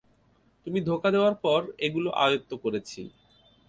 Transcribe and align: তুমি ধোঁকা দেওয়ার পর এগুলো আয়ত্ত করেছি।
তুমি 0.67 0.79
ধোঁকা 0.87 1.09
দেওয়ার 1.11 1.35
পর 1.43 1.61
এগুলো 1.85 2.09
আয়ত্ত 2.23 2.51
করেছি। 2.63 3.01